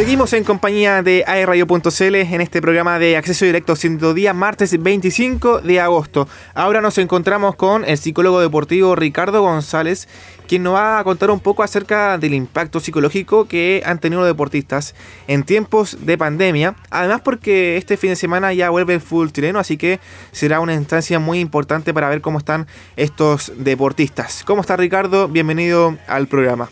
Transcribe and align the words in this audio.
Seguimos 0.00 0.32
en 0.32 0.44
compañía 0.44 1.02
de 1.02 1.24
aerradio.cl 1.26 2.14
en 2.14 2.40
este 2.40 2.62
programa 2.62 2.98
de 2.98 3.18
acceso 3.18 3.44
directo 3.44 3.76
siendo 3.76 4.14
día 4.14 4.32
martes 4.32 4.82
25 4.82 5.60
de 5.60 5.78
agosto. 5.78 6.26
Ahora 6.54 6.80
nos 6.80 6.96
encontramos 6.96 7.54
con 7.54 7.84
el 7.84 7.98
psicólogo 7.98 8.40
deportivo 8.40 8.96
Ricardo 8.96 9.42
González, 9.42 10.08
quien 10.48 10.62
nos 10.62 10.72
va 10.72 10.98
a 10.98 11.04
contar 11.04 11.30
un 11.30 11.38
poco 11.38 11.62
acerca 11.62 12.16
del 12.16 12.32
impacto 12.32 12.80
psicológico 12.80 13.46
que 13.46 13.82
han 13.84 13.98
tenido 13.98 14.22
los 14.22 14.30
deportistas 14.30 14.94
en 15.28 15.42
tiempos 15.42 15.98
de 16.00 16.16
pandemia. 16.16 16.76
Además 16.88 17.20
porque 17.20 17.76
este 17.76 17.98
fin 17.98 18.08
de 18.08 18.16
semana 18.16 18.54
ya 18.54 18.70
vuelve 18.70 18.94
el 18.94 19.02
fútbol 19.02 19.34
chileno, 19.34 19.58
así 19.58 19.76
que 19.76 20.00
será 20.32 20.60
una 20.60 20.72
instancia 20.72 21.18
muy 21.18 21.40
importante 21.40 21.92
para 21.92 22.08
ver 22.08 22.22
cómo 22.22 22.38
están 22.38 22.66
estos 22.96 23.52
deportistas. 23.54 24.44
¿Cómo 24.46 24.62
está 24.62 24.78
Ricardo? 24.78 25.28
Bienvenido 25.28 25.98
al 26.08 26.26
programa. 26.26 26.70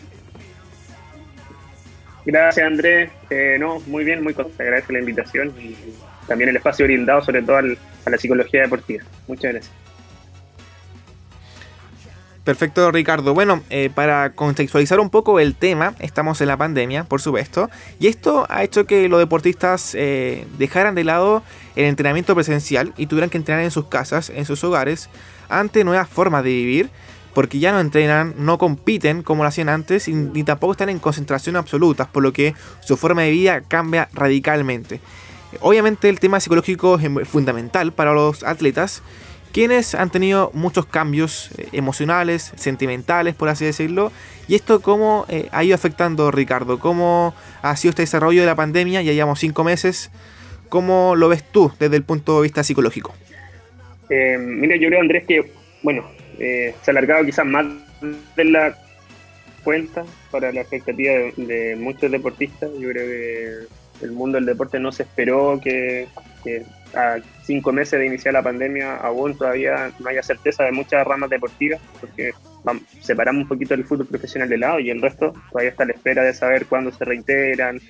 Gracias, 2.28 2.66
Andrés. 2.66 3.10
Eh, 3.30 3.56
no, 3.59 3.80
muy 3.87 4.05
bien, 4.05 4.23
muy 4.23 4.34
contento. 4.34 4.62
Agradezco 4.62 4.92
la 4.92 4.98
invitación 4.98 5.50
y 5.59 5.74
también 6.27 6.51
el 6.51 6.56
espacio 6.56 6.84
brindado, 6.84 7.23
sobre 7.23 7.41
todo 7.41 7.56
a 7.56 8.10
la 8.10 8.18
psicología 8.18 8.60
deportiva. 8.60 9.02
Muchas 9.27 9.51
gracias. 9.51 9.74
Perfecto, 12.45 12.91
Ricardo. 12.92 13.32
Bueno, 13.32 13.62
eh, 13.70 13.88
para 13.95 14.34
contextualizar 14.34 15.01
un 15.01 15.09
poco 15.09 15.41
el 15.41 15.54
tema, 15.54 15.95
estamos 16.01 16.42
en 16.42 16.48
la 16.48 16.59
pandemia, 16.59 17.04
por 17.04 17.23
supuesto, 17.23 17.70
y 17.98 18.09
esto 18.09 18.45
ha 18.51 18.62
hecho 18.62 18.84
que 18.87 19.09
los 19.09 19.20
deportistas 19.20 19.95
eh, 19.95 20.46
dejaran 20.59 20.95
de 20.95 21.04
lado 21.04 21.42
el 21.76 21.87
entrenamiento 21.87 22.34
presencial 22.34 22.92
y 22.98 23.06
tuvieran 23.06 23.30
que 23.30 23.38
entrenar 23.38 23.65
en 23.65 23.70
sus 23.70 23.87
casas, 23.87 24.29
en 24.29 24.45
sus 24.45 24.62
hogares, 24.65 25.09
ante 25.48 25.82
nuevas 25.82 26.10
formas 26.10 26.45
de 26.45 26.51
vivir 26.51 26.90
porque 27.34 27.59
ya 27.59 27.73
no 27.73 27.80
entrenan, 27.80 28.34
no 28.38 28.59
compiten 28.59 29.23
como 29.23 29.43
lo 29.43 29.48
hacían 29.48 29.68
antes 29.68 30.09
ni 30.09 30.43
tampoco 30.45 30.73
están 30.73 30.88
en 30.88 30.98
concentración 30.98 31.57
absoluta, 31.57 32.07
por 32.07 32.23
lo 32.23 32.32
que 32.32 32.54
su 32.80 32.96
forma 32.96 33.23
de 33.23 33.30
vida 33.30 33.62
cambia 33.62 34.09
radicalmente. 34.12 35.01
Obviamente 35.60 36.09
el 36.09 36.21
tema 36.21 36.40
psicológico 36.40 36.99
es 36.99 37.29
fundamental 37.29 37.93
para 37.93 38.12
los 38.12 38.43
atletas, 38.45 39.02
quienes 39.52 39.95
han 39.95 40.10
tenido 40.10 40.51
muchos 40.52 40.87
cambios 40.87 41.51
eh, 41.56 41.68
emocionales, 41.73 42.52
sentimentales, 42.56 43.34
por 43.34 43.49
así 43.49 43.65
decirlo. 43.65 44.12
¿Y 44.46 44.54
esto 44.54 44.80
cómo 44.80 45.26
eh, 45.29 45.49
ha 45.52 45.65
ido 45.65 45.74
afectando, 45.74 46.30
Ricardo? 46.30 46.79
¿Cómo 46.79 47.34
ha 47.62 47.76
sido 47.76 47.90
este 47.90 48.02
desarrollo 48.02 48.40
de 48.40 48.46
la 48.46 48.54
pandemia? 48.54 49.02
Ya 49.02 49.12
llevamos 49.12 49.40
cinco 49.40 49.65
meses. 49.65 50.10
¿Cómo 50.68 51.16
lo 51.16 51.29
ves 51.29 51.45
tú 51.51 51.73
desde 51.79 51.96
el 51.96 52.02
punto 52.02 52.37
de 52.37 52.43
vista 52.43 52.62
psicológico? 52.62 53.15
Eh, 54.10 54.79
yo 54.80 54.88
creo, 54.88 55.01
Andrés, 55.01 55.24
que, 55.26 55.51
bueno, 55.82 56.04
eh, 56.38 56.74
se 56.82 56.90
ha 56.90 56.92
alargado 56.92 57.24
quizás 57.24 57.46
más 57.46 57.66
de 58.36 58.44
la 58.44 58.76
cuenta 59.64 60.04
para 60.30 60.52
la 60.52 60.60
expectativa 60.60 61.12
de, 61.36 61.76
muchos 61.78 62.10
deportistas. 62.10 62.70
Yo 62.78 62.90
creo 62.90 63.06
que 63.06 64.04
el 64.04 64.12
mundo 64.12 64.36
del 64.36 64.47
deporte 64.47 64.78
no 64.78 64.92
se 64.92 65.03
esperó 65.03 65.60
que, 65.62 66.06
a 66.94 67.16
cinco 67.44 67.72
meses 67.72 67.98
de 67.98 68.06
iniciar 68.06 68.32
la 68.32 68.42
pandemia 68.42 68.97
aún 68.97 69.36
todavía 69.36 69.92
no 69.98 70.09
haya 70.09 70.22
certeza 70.22 70.64
de 70.64 70.72
muchas 70.72 71.06
ramas 71.06 71.28
deportivas, 71.28 71.81
porque 72.00 72.32
separamos 73.00 73.42
un 73.42 73.48
poquito 73.48 73.75
el 73.75 73.84
fútbol 73.84 74.06
profesional 74.06 74.48
de 74.48 74.59
lado 74.59 74.81
y 74.81 74.91
el 74.91 75.03
resto 75.03 75.34
todavía 75.50 75.70
está 75.70 75.82
a 75.82 75.86
la 75.86 75.92
espera 75.92 76.22
de 76.22 76.32
saber 76.32 76.66
cuándo 76.66 76.91
se 76.91 77.04
reintegran, 77.04 77.81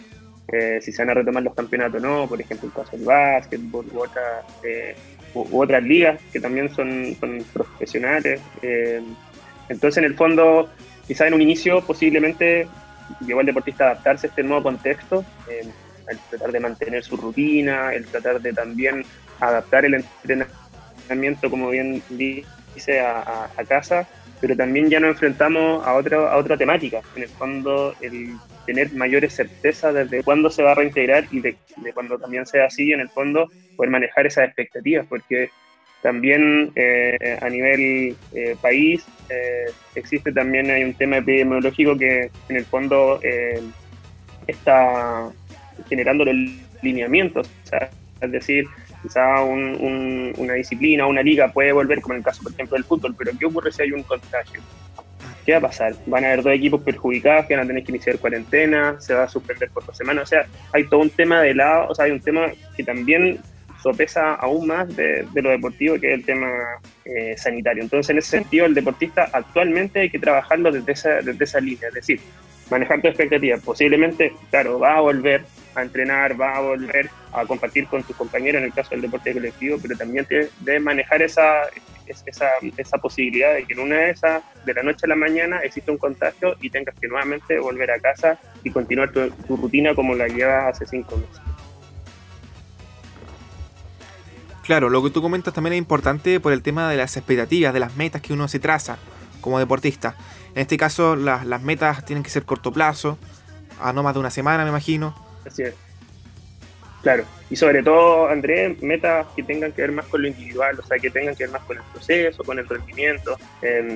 eh, 0.49 0.81
si 0.81 0.93
se 0.93 1.03
van 1.03 1.11
a 1.11 1.15
retomar 1.15 1.43
los 1.43 1.55
campeonatos 1.55 2.03
o 2.03 2.07
no, 2.07 2.27
por 2.27 2.41
ejemplo 2.41 2.69
el 2.69 2.75
caso 2.75 2.97
del 2.97 3.07
básquetbol 3.07 3.87
u 3.93 3.99
otra 3.99 4.43
eh, 4.65 4.97
u, 5.51 5.61
otras 5.63 5.83
ligas 5.83 6.21
que 6.33 6.41
también 6.41 6.71
son, 6.75 7.17
profesionales. 7.53 8.41
Eh, 8.63 9.03
entonces, 9.69 9.99
en 9.99 10.05
el 10.05 10.15
fondo, 10.15 10.69
quizá 11.07 11.27
en 11.27 11.35
un 11.35 11.43
inicio 11.43 11.85
posiblemente 11.85 12.67
llegó 13.27 13.41
al 13.41 13.47
deportista 13.47 13.85
a 13.85 13.91
adaptarse 13.93 14.27
a 14.27 14.31
este 14.31 14.43
nuevo 14.43 14.63
contexto, 14.63 15.25
eh, 15.49 15.67
el 16.09 16.19
tratar 16.31 16.53
de 16.53 16.61
mantener 16.61 17.05
su 17.05 17.17
rutina, 17.17 17.93
el 17.93 18.07
tratar 18.07 18.41
de 18.41 18.53
también 18.53 19.05
adaptar 19.41 19.85
el 19.85 19.95
entrenamiento, 19.95 21.51
como 21.51 21.71
bien 21.71 22.03
dice, 22.09 23.01
a, 23.01 23.49
casa, 23.69 24.07
pero 24.41 24.57
también 24.57 24.89
ya 24.89 25.01
nos 25.01 25.11
enfrentamos 25.11 25.87
a 25.87 25.95
otra, 25.95 26.33
a 26.33 26.37
otra 26.39 26.57
temática, 26.57 27.01
en 27.17 27.25
el 27.25 27.29
fondo 27.29 27.95
el 28.01 28.35
tener 28.69 28.93
mayores 28.93 29.35
certezas 29.35 29.95
desde 29.95 30.23
cuándo 30.23 30.51
se 30.51 30.63
va 30.63 30.73
a 30.73 30.75
reintegrar 30.75 31.25
y 31.31 31.41
de, 31.41 31.57
de 31.79 31.93
cuando 31.95 32.19
también 32.19 32.45
sea 32.45 32.67
así, 32.67 32.93
en 32.93 33.01
el 33.01 33.09
fondo, 33.09 33.51
poder 33.77 33.91
manejar 33.91 34.27
esas 34.27 34.45
expectativas, 34.45 35.07
porque 35.09 35.49
también 36.03 36.71
eh, 36.77 37.39
a 37.41 37.49
nivel 37.49 38.15
eh, 38.35 38.57
país 38.61 39.07
eh, 39.31 39.73
existe 39.95 40.33
también 40.33 40.71
hay 40.71 40.85
un 40.85 40.93
tema 40.93 41.17
epidemiológico 41.17 41.97
que 41.97 42.31
en 42.51 42.57
el 42.57 42.67
fondo 42.67 43.19
está 44.47 45.31
generando 45.89 46.27
los 46.27 46.37
lineamientos, 46.83 47.51
es 48.21 48.31
decir, 48.31 48.67
quizá 49.03 49.43
una 49.45 50.53
disciplina, 50.53 51.07
una 51.07 51.23
liga 51.23 51.51
puede 51.51 51.73
volver, 51.73 52.03
como 52.03 52.15
en 52.15 52.19
el 52.19 52.25
caso, 52.25 52.43
por 52.43 52.53
ejemplo, 52.53 52.77
del 52.77 52.85
fútbol, 52.85 53.15
pero 53.17 53.33
¿qué 53.39 53.47
ocurre 53.47 53.73
si 53.73 53.81
hay 53.81 53.93
un 53.93 54.03
contagio? 54.03 54.61
¿Qué 55.49 55.53
va 55.53 55.61
a 55.61 55.63
pasar? 55.63 55.95
Van 56.05 56.23
a 56.25 56.27
haber 56.27 56.43
dos 56.43 56.53
equipos 56.53 56.83
perjudicados 56.83 57.47
que 57.47 57.57
van 57.57 57.65
a 57.65 57.67
tener 57.67 57.83
que 57.83 57.91
iniciar 57.91 58.19
cuarentena, 58.19 59.01
se 59.01 59.15
va 59.15 59.23
a 59.23 59.29
suspender 59.31 59.71
por 59.71 59.83
dos 59.87 59.97
semanas, 59.97 60.25
o 60.25 60.27
sea, 60.27 60.47
hay 60.75 60.85
todo 60.85 61.01
un 61.01 61.09
tema 61.09 61.41
de 61.41 61.55
lado, 61.55 61.89
o 61.89 61.95
sea, 61.95 62.05
hay 62.05 62.11
un 62.11 62.21
tema 62.21 62.49
que 62.77 62.85
también 62.85 63.39
sopesa 63.83 64.35
aún 64.35 64.67
más 64.67 64.95
de, 64.95 65.27
lo 65.35 65.49
deportivo 65.49 65.99
que 65.99 66.13
es 66.13 66.19
el 66.19 66.27
tema 66.27 66.51
eh, 67.07 67.35
sanitario. 67.39 67.83
Entonces, 67.83 68.11
en 68.11 68.19
ese 68.19 68.29
sentido, 68.29 68.67
el 68.67 68.75
deportista 68.75 69.31
actualmente 69.33 70.01
hay 70.01 70.11
que 70.11 70.19
trabajarlo 70.19 70.71
desde 70.71 70.93
esa, 70.93 71.11
desde 71.23 71.43
esa 71.43 71.61
línea, 71.61 71.89
es 71.89 71.95
decir, 71.95 72.21
manejar 72.71 73.01
tu 73.01 73.09
expectativa. 73.09 73.57
Posiblemente, 73.65 74.35
claro, 74.51 74.79
va 74.79 74.99
a 74.99 75.01
volver 75.01 75.45
a 75.75 75.81
entrenar, 75.81 76.39
va 76.39 76.57
a 76.57 76.61
volver 76.61 77.09
a 77.33 77.45
compartir 77.47 77.87
con 77.87 78.03
tus 78.03 78.17
compañeros 78.17 78.61
en 78.61 78.67
el 78.67 78.75
caso 78.75 78.91
del 78.91 79.03
deporte 79.03 79.33
colectivo, 79.33 79.79
pero 79.81 79.97
también 79.97 80.27
debes 80.29 80.83
manejar 80.83 81.23
esa, 81.23 81.63
esa, 82.07 82.47
esa 82.77 82.99
posibilidad 82.99 83.55
de 83.55 83.65
que 83.65 83.75
en 83.75 83.81
una 83.81 83.97
de 83.97 84.11
esas, 84.11 84.43
de 84.65 84.75
la 84.75 84.83
noche 84.83 85.01
a 85.05 85.09
la 85.09 85.17
mañana, 85.17 85.61
exista 85.61 85.93
un 85.93 85.99
contagio 85.99 86.57
y 86.61 86.71
tengas 86.71 86.95
que 86.95 87.09
nuevamente 87.09 87.59
volver 87.59 87.91
a 87.91 87.99
casa 87.99 88.39
y 88.65 88.71
continuar 88.71 89.13
tu, 89.13 89.31
tu 89.31 89.57
rutina 89.57 89.95
como 89.95 90.15
la 90.15 90.29
llevas 90.29 90.75
hace 90.75 90.87
cinco 90.87 91.17
meses. 91.17 91.41
Claro, 94.65 94.91
lo 94.91 95.03
que 95.03 95.11
tú 95.11 95.23
comentas 95.23 95.55
también 95.55 95.73
es 95.73 95.79
importante 95.79 96.41
por 96.41 96.53
el 96.53 96.63
tema 96.63 96.91
de 96.91 96.99
las 96.99 97.17
expectativas, 97.17 97.73
de 97.73 97.81
las 97.81 97.97
metas 97.97 98.21
que 98.21 98.35
uno 98.35 98.49
se 98.49 98.59
traza 98.59 98.99
como 99.41 99.59
deportista. 99.59 100.15
En 100.55 100.61
este 100.61 100.77
caso, 100.77 101.17
las, 101.17 101.47
las 101.47 101.63
metas 101.63 102.05
tienen 102.05 102.23
que 102.23 102.29
ser 102.29 102.45
corto 102.45 102.71
plazo, 102.71 103.19
a 103.81 103.93
no 103.93 104.03
más 104.03 104.13
de 104.15 104.21
una 104.21 104.31
semana, 104.31 104.65
me 104.65 104.71
imagino. 104.71 105.15
Así 105.47 105.63
es. 105.63 105.88
Claro, 107.03 107.25
y 107.49 107.57
sobre 107.57 107.83
todo, 107.83 108.29
Andrés, 108.29 108.83
metas 108.83 109.27
que 109.37 109.43
tengan 109.43 109.73
que 109.73 109.83
ver 109.83 109.93
más 109.93 110.07
con 110.07 110.23
lo 110.23 110.29
individual, 110.29 110.79
o 110.79 110.83
sea, 110.83 110.99
que 110.99 111.11
tengan 111.11 111.35
que 111.35 111.45
ver 111.45 111.53
más 111.53 111.63
con 111.63 111.77
el 111.77 111.83
proceso, 111.93 112.43
con 112.45 112.59
el 112.59 112.69
rendimiento. 112.69 113.39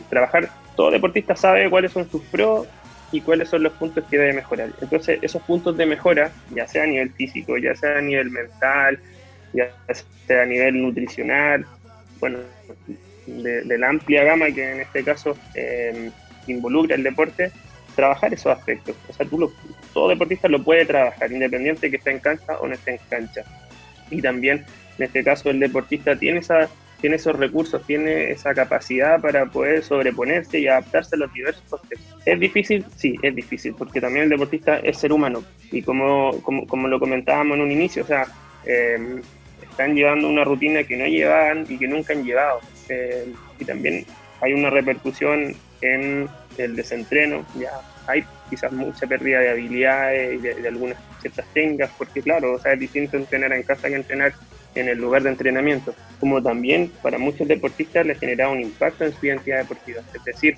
trabajar, 0.08 0.48
todo 0.76 0.90
deportista 0.90 1.34
sabe 1.34 1.68
cuáles 1.68 1.92
son 1.92 2.08
sus 2.08 2.22
pros 2.22 2.66
y 3.10 3.20
cuáles 3.20 3.48
son 3.48 3.62
los 3.62 3.72
puntos 3.74 4.04
que 4.08 4.18
debe 4.18 4.32
mejorar. 4.32 4.70
Entonces, 4.80 5.18
esos 5.20 5.42
puntos 5.42 5.76
de 5.76 5.84
mejora, 5.84 6.32
ya 6.50 6.66
sea 6.66 6.84
a 6.84 6.86
nivel 6.86 7.10
físico, 7.10 7.58
ya 7.58 7.74
sea 7.74 7.98
a 7.98 8.00
nivel 8.00 8.30
mental, 8.30 8.98
ya 9.52 9.70
sea 10.26 10.42
a 10.42 10.46
nivel 10.46 10.80
nutricional, 10.80 11.66
bueno, 12.20 12.38
de, 13.26 13.78
la 13.78 13.88
amplia 13.88 14.24
gama 14.24 14.46
que 14.46 14.72
en 14.72 14.80
este 14.80 15.04
caso 15.04 15.36
eh, 15.54 16.10
involucra 16.46 16.96
el 16.96 17.02
deporte, 17.02 17.52
trabajar 17.94 18.32
esos 18.32 18.56
aspectos. 18.56 18.96
O 19.08 19.12
sea, 19.12 19.26
tú 19.26 19.38
lo, 19.38 19.52
todo 19.92 20.08
deportista 20.08 20.48
lo 20.48 20.62
puede 20.62 20.84
trabajar, 20.84 21.30
independiente 21.30 21.82
de 21.82 21.90
que 21.90 21.96
esté 21.96 22.10
en 22.10 22.18
cancha 22.20 22.58
o 22.60 22.66
no 22.66 22.74
esté 22.74 22.92
en 22.92 23.00
cancha. 23.08 23.42
Y 24.10 24.20
también, 24.20 24.64
en 24.98 25.04
este 25.04 25.24
caso, 25.24 25.50
el 25.50 25.60
deportista 25.60 26.16
tiene, 26.16 26.40
esa, 26.40 26.68
tiene 27.00 27.16
esos 27.16 27.36
recursos, 27.36 27.84
tiene 27.86 28.30
esa 28.30 28.54
capacidad 28.54 29.20
para 29.20 29.46
poder 29.46 29.82
sobreponerse 29.82 30.60
y 30.60 30.68
adaptarse 30.68 31.16
a 31.16 31.18
los 31.18 31.32
diversos 31.32 31.64
contextos. 31.68 32.22
¿Es 32.24 32.38
difícil? 32.38 32.84
Sí, 32.96 33.16
es 33.22 33.34
difícil, 33.34 33.74
porque 33.76 34.00
también 34.00 34.24
el 34.24 34.30
deportista 34.30 34.78
es 34.78 34.98
ser 34.98 35.12
humano. 35.12 35.42
Y 35.70 35.82
como, 35.82 36.40
como, 36.42 36.66
como 36.66 36.88
lo 36.88 37.00
comentábamos 37.00 37.56
en 37.56 37.62
un 37.62 37.70
inicio, 37.70 38.02
o 38.02 38.06
sea, 38.06 38.26
eh, 38.66 39.20
están 39.62 39.94
llevando 39.94 40.28
una 40.28 40.44
rutina 40.44 40.84
que 40.84 40.96
no 40.96 41.06
llevaban 41.06 41.66
y 41.68 41.78
que 41.78 41.88
nunca 41.88 42.12
han 42.12 42.24
llevado. 42.24 42.60
Eh, 42.88 43.32
y 43.58 43.64
también 43.64 44.04
hay 44.40 44.52
una 44.52 44.70
repercusión 44.70 45.54
en 45.80 46.28
el 46.58 46.76
desentreno, 46.76 47.44
ya 47.58 47.70
hay 48.06 48.24
quizás 48.52 48.70
mucha 48.70 49.06
pérdida 49.06 49.40
de 49.40 49.48
habilidades 49.48 50.34
y 50.34 50.38
de, 50.42 50.68
algunas 50.68 50.98
ciertas 51.22 51.46
técnicas, 51.54 51.90
porque 51.96 52.20
claro, 52.20 52.52
o 52.52 52.58
sea, 52.58 52.74
es 52.74 52.80
distinto 52.80 53.16
entrenar 53.16 53.50
en 53.54 53.62
casa 53.62 53.88
que 53.88 53.94
entrenar 53.94 54.34
en 54.74 54.90
el 54.90 54.98
lugar 54.98 55.22
de 55.22 55.30
entrenamiento, 55.30 55.94
como 56.20 56.42
también 56.42 56.92
para 57.02 57.16
muchos 57.16 57.48
deportistas 57.48 58.04
les 58.04 58.18
genera 58.18 58.50
un 58.50 58.60
impacto 58.60 59.06
en 59.06 59.14
su 59.14 59.24
identidad 59.24 59.60
deportiva, 59.60 60.02
es 60.14 60.22
decir, 60.22 60.56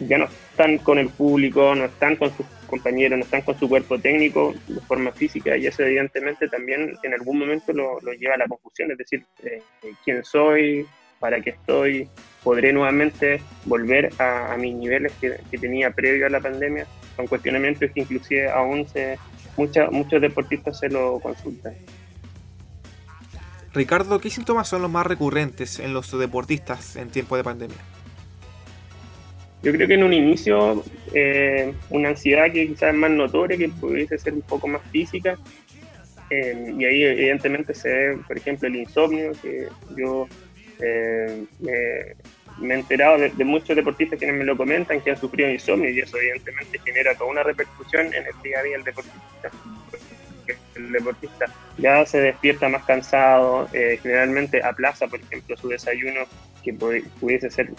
ya 0.00 0.16
no 0.16 0.24
están 0.24 0.78
con 0.78 0.96
el 0.96 1.10
público, 1.10 1.74
no 1.74 1.84
están 1.84 2.16
con 2.16 2.34
sus 2.34 2.46
compañeros, 2.66 3.18
no 3.18 3.24
están 3.26 3.42
con 3.42 3.58
su 3.58 3.68
cuerpo 3.68 3.98
técnico 3.98 4.54
de 4.68 4.80
forma 4.80 5.12
física 5.12 5.54
y 5.54 5.66
eso 5.66 5.82
evidentemente 5.82 6.48
también 6.48 6.96
en 7.02 7.12
algún 7.12 7.40
momento 7.40 7.74
lo, 7.74 7.98
lleva 8.18 8.36
a 8.36 8.38
la 8.38 8.46
confusión, 8.46 8.90
es 8.90 8.96
decir, 8.96 9.22
eh, 9.42 9.60
quién 10.02 10.24
soy, 10.24 10.86
para 11.18 11.40
qué 11.40 11.50
estoy, 11.50 12.08
podré 12.42 12.72
nuevamente 12.72 13.40
volver 13.64 14.10
a, 14.18 14.56
mis 14.58 14.74
niveles 14.74 15.12
que, 15.20 15.58
tenía 15.58 15.90
previo 15.90 16.26
a 16.26 16.30
la 16.30 16.40
pandemia, 16.40 16.86
son 17.18 17.26
cuestionamientos 17.26 17.90
que 17.90 18.00
inclusive 18.00 18.48
aún 18.48 18.86
se, 18.86 19.18
muchos 19.56 20.20
deportistas 20.20 20.78
se 20.78 20.88
lo 20.88 21.18
consultan. 21.18 21.74
Ricardo, 23.74 24.20
¿qué 24.20 24.30
síntomas 24.30 24.68
son 24.68 24.82
los 24.82 24.90
más 24.90 25.04
recurrentes 25.04 25.80
en 25.80 25.92
los 25.92 26.16
deportistas 26.16 26.94
en 26.94 27.10
tiempo 27.10 27.36
de 27.36 27.42
pandemia? 27.42 27.76
Yo 29.64 29.72
creo 29.72 29.88
que 29.88 29.94
en 29.94 30.04
un 30.04 30.12
inicio 30.12 30.84
eh, 31.12 31.74
una 31.90 32.10
ansiedad 32.10 32.52
que 32.52 32.68
quizás 32.68 32.94
es 32.94 32.94
más 32.94 33.10
notoria, 33.10 33.58
que 33.58 33.68
pudiese 33.68 34.16
ser 34.16 34.34
un 34.34 34.42
poco 34.42 34.68
más 34.68 34.82
física, 34.92 35.36
eh, 36.30 36.72
y 36.78 36.84
ahí 36.84 37.02
evidentemente 37.02 37.74
se 37.74 37.88
ve, 37.88 38.18
por 38.28 38.38
ejemplo, 38.38 38.68
el 38.68 38.76
insomnio, 38.76 39.32
que 39.42 39.66
yo 39.96 40.28
eh, 40.80 41.44
me, 41.58 42.14
he 42.62 42.74
enterado 42.74 43.18
de, 43.18 43.44
muchos 43.44 43.76
deportistas 43.76 44.18
quienes 44.18 44.36
me 44.36 44.44
lo 44.44 44.56
comentan 44.56 45.00
que 45.00 45.10
han 45.10 45.16
sufrido 45.16 45.50
insomnio 45.50 45.90
y 45.90 46.00
eso 46.00 46.16
evidentemente 46.18 46.78
genera 46.84 47.14
toda 47.14 47.30
una 47.30 47.42
repercusión 47.42 48.06
en 48.06 48.26
el 48.26 48.42
día 48.42 48.58
a 48.58 48.62
día 48.62 48.76
del 48.76 48.84
deportista. 48.84 49.50
El 50.74 50.92
deportista 50.92 51.46
ya 51.76 52.06
se 52.06 52.20
despierta 52.20 52.68
más 52.68 52.84
cansado, 52.84 53.68
generalmente 53.72 54.62
aplaza, 54.62 55.06
por 55.06 55.20
ejemplo, 55.20 55.56
su 55.56 55.68
desayuno 55.68 56.20
que 56.64 56.72
pudiese 56.72 57.50
ser 57.50 57.70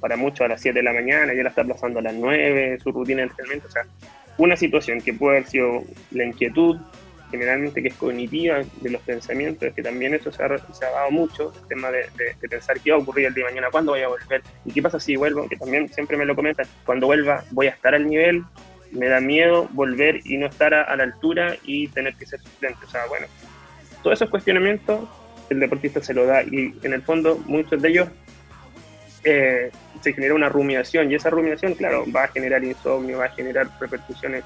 para 0.00 0.16
muchos 0.16 0.42
a 0.42 0.48
las 0.48 0.60
7 0.60 0.78
de 0.78 0.82
la 0.82 0.92
mañana, 0.92 1.32
ya 1.34 1.42
la 1.42 1.48
está 1.48 1.62
aplazando 1.62 2.00
a 2.00 2.02
las 2.02 2.14
9, 2.14 2.78
su 2.82 2.92
rutina 2.92 3.18
de 3.18 3.28
entrenamiento, 3.28 3.68
o 3.68 3.70
sea, 3.70 3.86
una 4.36 4.56
situación 4.56 5.00
que 5.00 5.12
puede 5.12 5.38
haber 5.38 5.50
sido 5.50 5.82
la 6.12 6.24
inquietud, 6.24 6.78
generalmente 7.30 7.82
que 7.82 7.88
es 7.88 7.94
cognitiva 7.94 8.60
de 8.80 8.90
los 8.90 9.02
pensamientos, 9.02 9.72
que 9.74 9.82
también 9.82 10.14
eso 10.14 10.32
se 10.32 10.42
ha, 10.42 10.48
dado 10.48 11.10
mucho, 11.10 11.52
el 11.62 11.68
tema 11.68 11.90
de, 11.90 12.06
pensar 12.48 12.80
qué 12.80 12.90
va 12.90 12.96
a 12.96 13.00
ocurrir 13.00 13.26
el 13.26 13.34
día 13.34 13.44
de 13.44 13.50
mañana, 13.50 13.68
cuándo 13.70 13.92
voy 13.92 14.02
a 14.02 14.08
volver, 14.08 14.42
y 14.64 14.72
qué 14.72 14.82
pasa 14.82 14.98
si 14.98 15.16
vuelvo, 15.16 15.48
que 15.48 15.56
también 15.56 15.88
siempre 15.88 16.16
me 16.16 16.24
lo 16.24 16.34
comentan, 16.34 16.66
cuando 16.84 17.06
vuelva 17.06 17.44
voy 17.50 17.66
a 17.66 17.70
estar 17.70 17.94
al 17.94 18.06
nivel, 18.06 18.44
me 18.92 19.06
da 19.06 19.20
miedo 19.20 19.68
volver 19.72 20.20
y 20.24 20.38
no 20.38 20.46
estar 20.46 20.72
a, 20.72 20.96
la 20.96 21.02
altura 21.02 21.56
y 21.64 21.88
tener 21.88 22.14
que 22.14 22.26
ser 22.26 22.40
suplente, 22.40 22.84
o 22.84 22.88
sea, 22.88 23.06
bueno, 23.06 23.26
todos 24.02 24.18
esos 24.18 24.30
cuestionamientos 24.30 25.08
el 25.50 25.60
deportista 25.60 26.02
se 26.02 26.14
lo 26.14 26.26
da 26.26 26.42
y 26.42 26.74
en 26.82 26.92
el 26.92 27.02
fondo 27.02 27.38
muchos 27.46 27.80
de 27.80 27.88
ellos 27.88 28.08
eh, 29.24 29.70
se 30.00 30.12
genera 30.12 30.34
una 30.34 30.48
rumiación 30.48 31.10
y 31.10 31.14
esa 31.14 31.30
rumiación, 31.30 31.74
claro, 31.74 32.04
va 32.14 32.24
a 32.24 32.28
generar 32.28 32.62
insomnio, 32.62 33.18
va 33.18 33.26
a 33.26 33.30
generar 33.30 33.68
repercusiones 33.80 34.44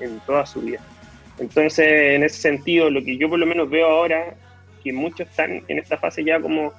en, 0.00 0.20
toda 0.20 0.46
su 0.46 0.60
vida. 0.60 0.80
Entonces, 1.38 1.86
en 1.88 2.22
ese 2.22 2.40
sentido, 2.40 2.90
lo 2.90 3.02
que 3.02 3.16
yo 3.16 3.28
por 3.28 3.38
lo 3.38 3.46
menos 3.46 3.68
veo 3.68 3.86
ahora, 3.86 4.34
que 4.82 4.92
muchos 4.92 5.28
están 5.28 5.62
en 5.68 5.78
esta 5.78 5.98
fase 5.98 6.24
ya 6.24 6.40
como 6.40 6.72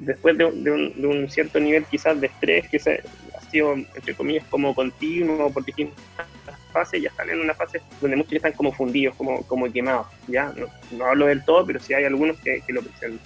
después 0.00 0.36
de, 0.38 0.44
un, 0.46 1.28
cierto 1.28 1.60
nivel 1.60 1.84
quizás 1.84 2.18
de 2.20 2.28
estrés 2.28 2.68
que 2.68 2.78
se, 2.78 3.02
ha 3.36 3.50
sido, 3.50 3.74
entre 3.74 4.14
comillas, 4.14 4.44
como 4.48 4.74
continuo 4.74 5.52
por 5.52 5.64
distintas 5.64 6.26
fase, 6.72 7.00
ya 7.00 7.08
están 7.08 7.28
en 7.28 7.40
una 7.40 7.54
fase 7.54 7.80
donde 8.00 8.16
muchos 8.16 8.32
ya 8.32 8.36
están 8.38 8.52
como 8.52 8.72
fundidos, 8.72 9.14
como, 9.16 9.42
como 9.46 9.70
quemados. 9.70 10.06
¿ya? 10.28 10.52
No, 10.92 11.04
hablo 11.04 11.26
del 11.26 11.44
todo, 11.44 11.66
pero 11.66 11.80
sí 11.80 11.94
hay 11.94 12.04
algunos 12.04 12.38
que, 12.40 12.62
lo 12.68 12.82
presentan. 12.82 13.20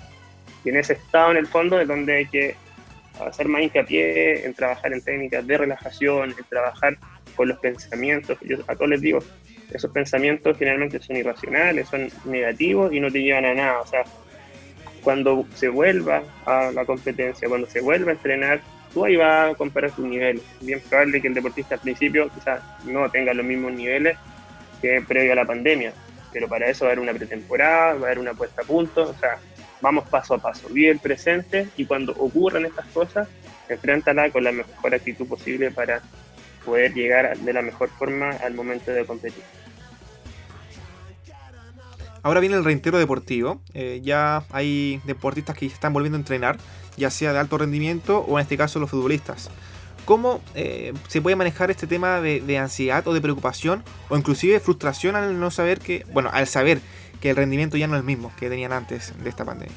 Y 0.64 0.70
en 0.70 0.76
ese 0.76 0.94
estado, 0.94 1.30
en 1.32 1.36
el 1.36 1.46
fondo, 1.46 1.80
es 1.80 1.86
donde 1.86 2.16
hay 2.16 2.26
que 2.26 2.56
hacer 3.20 3.48
más 3.48 3.62
hincapié 3.62 4.44
en 4.44 4.54
trabajar 4.54 4.92
en 4.92 5.02
técnicas 5.02 5.46
de 5.46 5.58
relajación, 5.58 6.30
en 6.30 6.44
trabajar 6.48 6.96
con 7.36 7.48
los 7.48 7.58
pensamientos. 7.58 8.38
Yo 8.42 8.58
a 8.66 8.74
todos 8.74 8.88
les 8.88 9.00
digo, 9.00 9.18
esos 9.72 9.90
pensamientos 9.90 10.56
generalmente 10.58 11.00
son 11.00 11.16
irracionales, 11.16 11.88
son 11.88 12.08
negativos 12.24 12.92
y 12.92 13.00
no 13.00 13.10
te 13.10 13.22
llevan 13.22 13.44
a 13.44 13.54
nada. 13.54 13.80
O 13.80 13.86
sea, 13.86 14.04
cuando 15.02 15.46
se 15.54 15.68
vuelva 15.68 16.22
a 16.46 16.70
la 16.72 16.84
competencia, 16.84 17.48
cuando 17.48 17.68
se 17.68 17.80
vuelva 17.80 18.12
a 18.12 18.14
entrenar, 18.14 18.60
tú 18.92 19.04
ahí 19.04 19.16
vas 19.16 19.52
a 19.52 19.54
comparar 19.54 19.90
tus 19.90 20.06
niveles. 20.06 20.42
Bien 20.60 20.80
probable 20.80 21.20
que 21.20 21.28
el 21.28 21.34
deportista 21.34 21.74
al 21.74 21.80
principio 21.80 22.30
quizás 22.34 22.62
no 22.84 23.10
tenga 23.10 23.34
los 23.34 23.44
mismos 23.44 23.72
niveles 23.72 24.16
que 24.80 25.02
previo 25.06 25.32
a 25.32 25.36
la 25.36 25.44
pandemia, 25.44 25.92
pero 26.32 26.48
para 26.48 26.68
eso 26.68 26.84
va 26.84 26.90
a 26.90 26.92
haber 26.92 27.02
una 27.02 27.12
pretemporada, 27.12 27.94
va 27.94 28.00
a 28.00 28.04
haber 28.06 28.18
una 28.18 28.34
puesta 28.34 28.62
a 28.62 28.64
punto, 28.64 29.10
o 29.10 29.14
sea, 29.14 29.38
vamos 29.80 30.08
paso 30.08 30.34
a 30.34 30.38
paso, 30.38 30.68
vive 30.70 30.90
el 30.90 30.98
presente 30.98 31.68
y 31.76 31.84
cuando 31.84 32.12
ocurran 32.12 32.64
estas 32.64 32.86
cosas, 32.86 33.28
enfréntala 33.68 34.30
con 34.30 34.44
la 34.44 34.52
mejor 34.52 34.94
actitud 34.94 35.26
posible 35.26 35.70
para 35.70 36.00
poder 36.64 36.94
llegar 36.94 37.36
de 37.36 37.52
la 37.52 37.62
mejor 37.62 37.88
forma 37.90 38.30
al 38.30 38.54
momento 38.54 38.90
de 38.90 39.04
competir. 39.04 39.42
Ahora 42.22 42.40
viene 42.40 42.56
el 42.56 42.64
reintero 42.64 42.98
deportivo. 42.98 43.60
Eh, 43.74 44.00
ya 44.02 44.44
hay 44.50 45.00
deportistas 45.04 45.56
que 45.56 45.66
están 45.66 45.92
volviendo 45.92 46.16
a 46.16 46.20
entrenar 46.20 46.56
ya 46.96 47.10
sea 47.10 47.32
de 47.32 47.38
alto 47.38 47.58
rendimiento 47.58 48.20
o 48.20 48.38
en 48.38 48.42
este 48.42 48.56
caso 48.56 48.78
los 48.78 48.90
futbolistas. 48.90 49.50
¿Cómo 50.04 50.42
eh, 50.54 50.92
se 51.08 51.22
puede 51.22 51.34
manejar 51.34 51.70
este 51.70 51.86
tema 51.86 52.20
de, 52.20 52.58
ansiedad 52.58 53.06
o 53.08 53.14
de 53.14 53.20
preocupación 53.20 53.82
o 54.10 54.16
inclusive 54.16 54.60
frustración 54.60 55.16
al 55.16 55.40
no 55.40 55.50
saber 55.50 55.78
que, 55.78 56.04
bueno, 56.12 56.28
al 56.32 56.46
saber 56.46 56.78
que 57.20 57.30
el 57.30 57.36
rendimiento 57.36 57.78
ya 57.78 57.86
no 57.86 57.94
es 57.94 58.00
el 58.00 58.06
mismo 58.06 58.30
que 58.38 58.50
tenían 58.50 58.72
antes 58.72 59.14
de 59.22 59.30
esta 59.30 59.46
pandemia? 59.46 59.74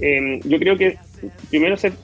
Em, 0.00 0.40
yo 0.42 0.58
creo 0.58 0.76
que 0.76 0.98
primero 1.48 1.76
ser 1.78 1.94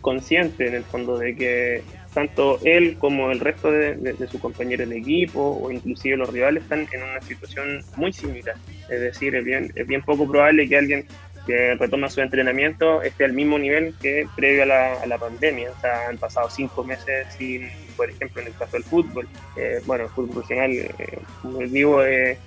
consciente 0.00 0.66
en 0.66 0.74
el 0.74 0.84
fondo 0.84 1.16
de 1.16 1.36
que 1.36 1.82
tanto 2.12 2.58
él 2.64 2.96
como 2.98 3.30
el 3.30 3.40
resto 3.40 3.70
de, 3.70 3.94
de, 3.94 4.26
sus 4.26 4.40
compañeros 4.40 4.88
de 4.88 4.98
equipo 4.98 5.60
o 5.62 5.70
inclusive 5.70 6.16
los 6.16 6.32
rivales 6.32 6.64
están 6.64 6.88
en 6.92 7.02
una 7.02 7.20
situación 7.20 7.84
muy 7.96 8.12
similar. 8.12 8.56
Es 8.88 9.00
decir, 9.00 9.34
es 9.34 9.44
bien, 9.44 9.72
es 9.74 9.86
bien 9.86 10.02
poco 10.02 10.28
probable 10.28 10.68
que 10.68 10.76
alguien 10.76 11.06
que 11.46 11.74
retoma 11.74 12.08
su 12.08 12.20
entrenamiento 12.20 13.02
esté 13.02 13.24
al 13.24 13.32
mismo 13.32 13.58
nivel 13.58 13.94
que 14.00 14.26
previo 14.36 14.64
a 14.64 15.06
la, 15.06 15.18
pandemia. 15.18 15.70
O 15.70 15.80
sea, 15.80 16.08
han 16.08 16.18
pasado 16.18 16.50
cinco 16.50 16.84
meses 16.84 17.26
sin, 17.36 17.68
por 17.96 18.10
ejemplo, 18.10 18.42
en 18.42 18.48
el 18.48 18.54
caso 18.54 18.72
del 18.72 18.84
fútbol, 18.84 19.28
eh, 19.56 19.80
bueno, 19.86 20.04
el 20.04 20.10
fútbol 20.10 20.30
profesional, 20.30 20.70
eh, 20.72 21.18
como 21.42 21.58
digo, 21.60 22.04
eh, 22.04 22.38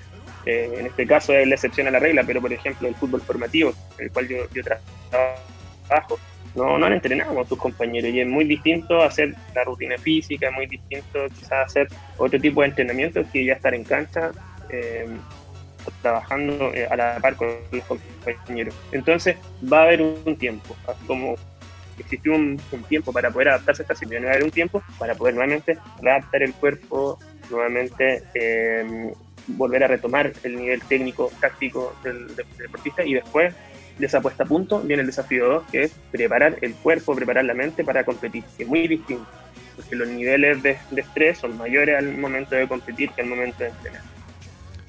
en 0.45 0.85
este 0.85 1.07
caso 1.07 1.33
es 1.33 1.47
la 1.47 1.55
excepción 1.55 1.87
a 1.87 1.91
la 1.91 1.99
regla, 1.99 2.23
pero 2.25 2.41
por 2.41 2.51
ejemplo 2.51 2.87
el 2.87 2.95
fútbol 2.95 3.21
formativo, 3.21 3.73
en 3.97 4.05
el 4.05 4.11
cual 4.11 4.27
yo, 4.27 4.37
yo 4.53 4.61
trabajo, 4.63 6.19
no, 6.55 6.77
no 6.77 6.85
han 6.85 6.93
entrenado 6.93 7.35
con 7.35 7.47
sus 7.47 7.57
compañeros 7.57 8.11
y 8.11 8.19
es 8.19 8.27
muy 8.27 8.45
distinto 8.45 9.01
hacer 9.01 9.35
la 9.55 9.63
rutina 9.63 9.97
física, 9.97 10.49
es 10.49 10.53
muy 10.53 10.67
distinto 10.67 11.25
quizás 11.29 11.65
hacer 11.65 11.87
otro 12.17 12.39
tipo 12.39 12.61
de 12.61 12.67
entrenamiento 12.67 13.23
que 13.31 13.45
ya 13.45 13.53
estar 13.53 13.73
en 13.73 13.83
cancha 13.83 14.31
trabajando 16.01 16.73
eh, 16.73 16.87
a 16.89 16.95
la 16.95 17.19
par 17.21 17.35
con 17.35 17.47
los 17.71 17.83
compañeros. 17.83 18.75
Entonces 18.91 19.37
va 19.71 19.81
a 19.81 19.83
haber 19.83 20.01
un 20.01 20.35
tiempo, 20.37 20.75
como 21.07 21.35
existió 21.97 22.33
un, 22.33 22.59
tiempo 22.87 23.11
para 23.11 23.29
poder 23.29 23.49
adaptarse 23.49 23.81
a 23.81 23.83
esta 23.83 23.95
situación, 23.95 24.25
va 24.25 24.29
a 24.29 24.33
haber 24.33 24.45
un 24.45 24.51
tiempo 24.51 24.81
para 24.97 25.15
poder 25.15 25.35
nuevamente 25.35 25.77
adaptar 26.01 26.43
el 26.43 26.53
cuerpo, 26.53 27.19
nuevamente 27.49 28.23
em, 28.33 29.11
volver 29.47 29.83
a 29.83 29.87
retomar 29.87 30.31
el 30.43 30.55
nivel 30.55 30.81
técnico, 30.81 31.31
táctico 31.39 31.95
del, 32.03 32.35
deportista 32.35 33.03
y 33.03 33.15
después 33.15 33.53
de 33.97 34.05
esa 34.05 34.21
puesta 34.21 34.43
a 34.43 34.47
punto 34.47 34.81
viene 34.81 35.01
el 35.01 35.07
desafío 35.07 35.47
2, 35.47 35.63
que 35.71 35.83
es 35.83 35.91
preparar 36.11 36.57
el 36.61 36.73
cuerpo, 36.73 37.15
preparar 37.15 37.45
la 37.45 37.53
mente 37.53 37.83
para 37.83 38.03
competir, 38.03 38.43
que 38.57 38.63
es 38.63 38.69
muy 38.69 38.87
distinto, 38.87 39.27
porque 39.75 39.95
los 39.95 40.07
niveles 40.07 40.61
de, 40.63 40.77
estrés 40.95 41.37
son 41.39 41.57
mayores 41.57 41.97
al 41.97 42.17
momento 42.17 42.55
de 42.55 42.67
competir 42.67 43.11
que 43.11 43.21
al 43.21 43.27
momento 43.27 43.63
de 43.63 43.69
entrenar. 43.69 44.01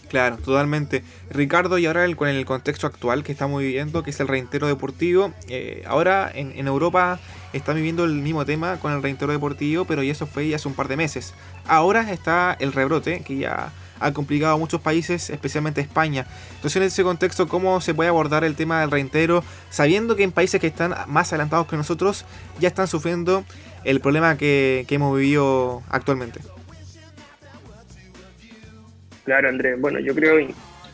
Claro, 0.08 0.36
totalmente. 0.36 1.02
Ricardo, 1.30 1.76
y 1.76 1.86
ahora 1.86 2.06
con 2.14 2.28
el 2.28 2.44
contexto 2.44 2.86
actual 2.86 3.24
que 3.24 3.32
estamos 3.32 3.60
viviendo, 3.60 4.04
que 4.04 4.10
es 4.10 4.20
el 4.20 4.28
reintero 4.28 4.68
deportivo, 4.68 5.34
eh, 5.48 5.82
ahora 5.86 6.30
en, 6.32 6.66
Europa 6.68 7.18
está 7.52 7.72
viviendo 7.72 8.04
el 8.04 8.12
mismo 8.12 8.44
tema 8.44 8.78
con 8.78 8.92
el 8.92 9.02
reintero 9.02 9.32
deportivo, 9.32 9.86
pero 9.86 10.04
y 10.04 10.10
eso 10.10 10.26
fue 10.26 10.48
ya 10.48 10.56
hace 10.56 10.68
un 10.68 10.74
par 10.74 10.86
de 10.86 10.96
meses. 10.96 11.34
Ahora 11.66 12.12
está 12.12 12.56
el 12.60 12.72
rebrote, 12.72 13.22
que 13.22 13.38
ya 13.38 13.72
ha 14.00 14.12
complicado 14.12 14.54
a 14.54 14.58
muchos 14.58 14.80
países, 14.80 15.30
especialmente 15.30 15.80
España. 15.80 16.26
Entonces, 16.56 16.76
en 16.76 16.82
ese 16.84 17.02
contexto, 17.02 17.48
¿cómo 17.48 17.80
se 17.80 17.94
puede 17.94 18.08
abordar 18.08 18.44
el 18.44 18.56
tema 18.56 18.80
del 18.80 18.90
reintero, 18.90 19.44
sabiendo 19.70 20.16
que 20.16 20.24
en 20.24 20.32
países 20.32 20.60
que 20.60 20.66
están 20.66 20.94
más 21.08 21.32
adelantados 21.32 21.66
que 21.66 21.76
nosotros 21.76 22.24
ya 22.60 22.68
están 22.68 22.88
sufriendo 22.88 23.44
el 23.84 24.00
problema 24.00 24.36
que 24.36 24.86
hemos 24.88 25.16
vivido 25.16 25.82
actualmente? 25.90 26.40
Claro, 29.24 29.48
Andrés. 29.48 29.80
Bueno, 29.80 29.98
yo 30.00 30.14
creo 30.14 30.36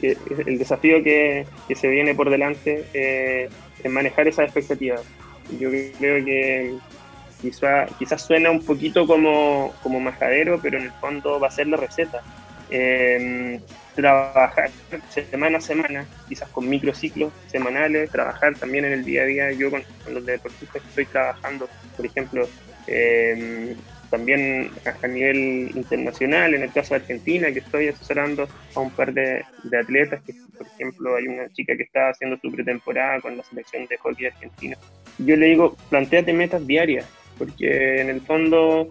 que 0.01 0.17
el 0.47 0.59
desafío 0.59 1.03
que, 1.03 1.47
se 1.75 1.89
viene 1.89 2.15
por 2.15 2.31
delante 2.31 2.87
eh, 2.95 3.49
es 3.83 3.91
manejar 3.91 4.29
esas 4.29 4.47
expectativas. 4.47 5.03
Yo 5.59 5.69
creo 5.99 6.25
que 6.25 6.75
quizás 7.99 8.23
suena 8.25 8.51
un 8.51 8.65
poquito 8.65 9.07
como, 9.07 9.75
como 9.83 10.01
majadero, 10.01 10.61
pero 10.63 10.79
en 10.79 10.85
el 10.85 10.93
fondo 10.93 11.41
va 11.41 11.49
a 11.49 11.51
ser 11.51 11.67
la 11.67 11.77
receta. 11.77 12.23
Em, 12.71 13.61
trabajar 13.97 14.71
semana 15.09 15.59
a 15.59 15.61
semana, 15.61 16.07
quizás 16.29 16.49
con 16.51 16.69
microciclos 16.69 17.33
semanales, 17.49 18.11
trabajar 18.11 18.55
también 18.55 18.85
en 18.85 18.93
el 18.93 19.05
día 19.05 19.23
a 19.23 19.27
día. 19.27 19.53
Yo 19.53 19.71
con, 19.71 19.83
los 20.11 20.25
deportistas 20.25 20.83
estoy 20.89 21.07
trabajando, 21.07 21.69
por 21.97 22.07
ejemplo, 22.07 22.49
eh, 22.87 23.77
también 24.11 24.71
a, 24.85 25.07
nivel 25.07 25.71
internacional, 25.75 26.55
en 26.55 26.63
el 26.63 26.73
caso 26.73 26.95
de 26.95 27.01
Argentina, 27.01 27.53
que 27.53 27.61
estoy 27.61 27.89
asesorando 27.89 28.49
a 28.75 28.81
un 28.81 28.91
par 28.91 29.13
de, 29.13 29.45
atletas, 29.81 30.21
que 30.27 30.35
por 30.57 30.67
ejemplo 30.67 31.17
hay 31.17 31.29
una 31.29 31.49
chica 31.53 31.77
que 31.77 31.85
está 31.85 32.11
haciendo 32.11 32.37
su 32.39 32.51
pretemporada 32.51 33.21
con 33.21 33.37
la 33.37 33.45
selección 33.45 33.87
de 33.87 33.97
hockey 33.99 34.27
argentina. 34.27 34.77
Yo 35.19 35.37
le 35.37 35.47
digo, 35.47 35.77
planteate 35.89 36.33
metas 36.33 36.67
diarias, 36.67 37.07
porque 37.39 38.01
en 38.01 38.11
el 38.11 38.21
fondo 38.21 38.91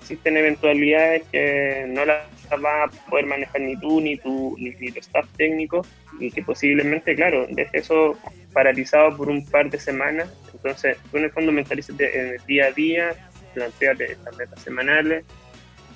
existen 0.00 0.36
eventualidades 0.36 1.22
que 1.30 1.84
no 1.88 2.04
las 2.04 2.24
va 2.52 2.84
a 2.84 2.88
poder 3.08 3.26
manejar 3.26 3.60
ni 3.60 3.76
tú, 3.76 4.00
ni 4.00 4.16
tu, 4.16 4.56
ni, 4.58 4.72
tu 4.72 5.00
staff 5.00 5.26
técnico, 5.36 5.86
y 6.18 6.30
que 6.30 6.42
posiblemente, 6.42 7.14
claro, 7.14 7.46
deje 7.48 7.78
eso 7.78 8.18
paralizado 8.52 9.16
por 9.16 9.28
un 9.28 9.44
par 9.46 9.70
de 9.70 9.78
semanas. 9.78 10.28
Entonces, 10.52 10.96
tú 11.10 11.18
en 11.18 11.24
el 11.24 11.30
fondo 11.30 11.52
mentalízate 11.52 12.20
en 12.20 12.26
el 12.34 12.46
día 12.46 12.66
a 12.66 12.72
día, 12.72 13.30
planteate 13.54 14.12
estas 14.12 14.36
metas 14.36 14.60
semanales, 14.60 15.24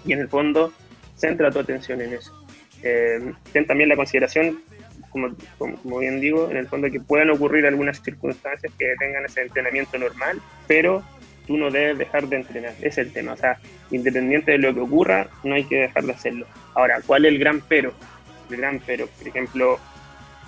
y 0.05 0.13
en 0.13 0.21
el 0.21 0.29
fondo 0.29 0.73
centra 1.17 1.51
tu 1.51 1.59
atención 1.59 2.01
en 2.01 2.15
eso. 2.15 2.33
Eh, 2.83 3.33
ten 3.53 3.67
también 3.67 3.89
la 3.89 3.97
consideración, 3.97 4.63
como, 5.11 5.35
como, 5.59 5.99
bien 5.99 6.21
digo, 6.21 6.51
en 6.51 6.57
el 6.57 6.69
fondo 6.69 6.91
que 6.91 7.01
puedan 7.01 7.31
ocurrir 7.31 7.67
algunas 7.67 8.03
circunstancias 8.03 8.73
que 8.79 8.95
tengan 8.99 9.25
ese 9.25 9.43
entrenamiento 9.43 9.97
normal, 9.99 10.41
pero 10.67 11.03
tú 11.47 11.57
no 11.57 11.71
debes 11.71 11.99
dejar 11.99 12.29
de 12.29 12.37
entrenar, 12.37 12.75
es 12.81 12.99
el 12.99 13.13
tema. 13.13 13.33
O 13.33 13.37
sea, 13.37 13.59
independiente 13.91 14.53
de 14.53 14.59
lo 14.59 14.75
que 14.75 14.81
ocurra, 14.81 15.29
no 15.43 15.55
hay 15.55 15.65
que 15.65 15.77
dejar 15.77 16.05
de 16.05 16.13
hacerlo. 16.13 16.47
Ahora, 16.75 17.01
¿cuál 17.07 17.25
es 17.25 17.33
el 17.33 17.39
gran 17.39 17.61
pero? 17.69 17.93
El 18.51 18.57
gran 18.57 18.81
pero, 18.85 19.07
por 19.07 19.29
ejemplo, 19.29 19.79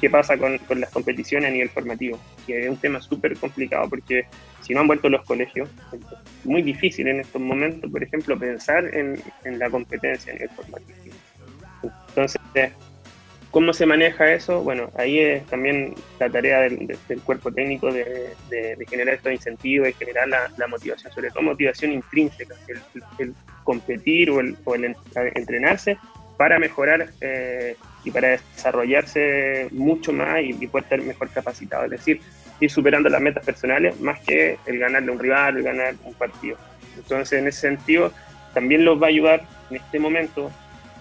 ¿qué 0.01 0.11
pasa 0.11 0.37
con, 0.37 0.59
con 0.59 0.81
las 0.81 0.91
competiciones 0.91 1.49
a 1.49 1.53
nivel 1.53 1.71
formativo? 1.71 2.19
Que 2.47 2.65
es 2.65 2.69
un 2.69 2.77
tema 2.77 3.01
súper 3.01 3.37
complicado 3.37 3.89
porque 3.89 4.27
si 4.63 4.75
no 4.75 4.81
han 4.81 4.87
vuelto 4.87 5.09
los 5.09 5.25
colegios, 5.25 5.69
es 5.93 6.47
muy 6.47 6.63
difícil 6.63 7.09
en 7.09 7.21
estos 7.21 7.41
momentos, 7.41 7.91
por 7.91 8.03
ejemplo, 8.03 8.39
pensar 8.39 8.95
en, 8.95 9.21
en 9.45 9.59
la 9.59 9.71
competencia 9.71 10.33
a 10.33 10.35
nivel 10.35 10.51
formativo. 10.51 11.15
Entonces, 12.09 12.41
¿Cómo 13.57 13.73
se 13.73 13.87
maneja 13.87 14.35
eso? 14.35 14.63
Bueno, 14.63 14.91
ahí 14.99 15.19
es 15.19 15.47
también 15.47 15.95
la 16.21 16.29
tarea 16.29 16.61
del, 16.61 16.99
cuerpo 17.25 17.51
técnico 17.51 17.91
de, 17.91 18.35
generar 18.87 19.15
estos 19.15 19.33
incentivos 19.33 19.89
y 19.89 19.93
generar 19.95 20.29
la, 20.29 20.67
motivación, 20.67 21.11
sobre 21.11 21.31
todo 21.31 21.43
motivación 21.43 21.93
intrínseca, 21.93 22.55
el, 23.17 23.33
competir 23.65 24.29
o 24.31 24.41
el, 24.41 24.95
entrenarse 25.35 25.97
para 26.37 26.59
mejorar 26.59 27.09
eh, 27.23 27.77
y 28.05 28.11
para 28.11 28.29
desarrollarse 28.29 29.69
mucho 29.71 30.13
más 30.13 30.43
y, 30.43 30.55
y, 30.61 30.67
poder 30.67 30.85
estar 30.85 31.01
mejor 31.01 31.31
capacitado. 31.31 31.85
Es 31.85 31.93
decir, 31.93 32.21
ir 32.61 32.71
superando 32.71 33.09
las 33.09 33.23
metas 33.23 33.43
personales 33.43 33.99
más 34.03 34.21
que 34.21 34.59
el 34.67 34.79
ganarle 34.79 35.09
a 35.09 35.13
un 35.13 35.19
rival, 35.19 35.57
el 35.57 35.63
ganar 35.63 35.95
un 36.05 36.13
partido. 36.13 36.59
Entonces, 36.95 37.39
en 37.39 37.49
ese 37.49 37.61
sentido, 37.63 38.13
también 38.53 38.85
los 38.85 39.01
va 39.01 39.07
a 39.07 39.09
ayudar 39.09 39.47
en 39.71 39.77
este 39.77 39.99
momento 39.99 40.53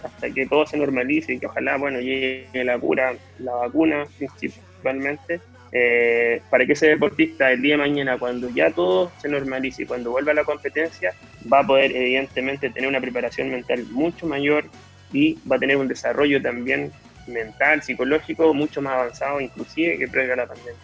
hasta 0.03 0.29
que 0.29 0.45
todo 0.45 0.65
se 0.65 0.77
normalice 0.77 1.33
y 1.33 1.39
que 1.39 1.47
ojalá, 1.47 1.77
bueno, 1.77 1.99
llegue 1.99 2.63
la 2.63 2.77
cura, 2.77 3.15
la 3.39 3.53
vacuna 3.53 4.05
principalmente, 4.17 5.39
eh, 5.71 6.41
para 6.49 6.65
que 6.65 6.73
ese 6.73 6.87
deportista 6.87 7.51
el 7.51 7.61
día 7.61 7.73
de 7.73 7.79
mañana, 7.79 8.17
cuando 8.17 8.49
ya 8.49 8.71
todo 8.71 9.11
se 9.19 9.27
normalice 9.27 9.83
y 9.83 9.85
cuando 9.85 10.11
vuelva 10.11 10.31
a 10.31 10.35
la 10.35 10.43
competencia, 10.43 11.13
va 11.51 11.59
a 11.59 11.67
poder 11.67 11.95
evidentemente 11.95 12.69
tener 12.69 12.87
una 12.87 13.01
preparación 13.01 13.49
mental 13.49 13.85
mucho 13.91 14.25
mayor 14.25 14.65
y 15.11 15.37
va 15.49 15.57
a 15.57 15.59
tener 15.59 15.77
un 15.77 15.87
desarrollo 15.87 16.41
también 16.41 16.91
mental, 17.27 17.81
psicológico, 17.81 18.53
mucho 18.53 18.81
más 18.81 18.93
avanzado 18.93 19.41
inclusive 19.41 19.97
que 19.97 20.07
previo 20.07 20.33
a 20.33 20.37
la 20.37 20.47
pandemia. 20.47 20.79